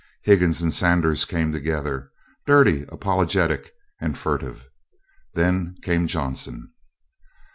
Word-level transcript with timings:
Higgins 0.23 0.63
and 0.63 0.73
Sanders 0.73 1.25
came 1.25 1.51
together 1.51 2.09
dirty, 2.47 2.85
apologetic, 2.89 3.71
and 3.99 4.17
furtive. 4.17 4.67
Then 5.35 5.75
came 5.83 6.07
Johnson. 6.07 6.71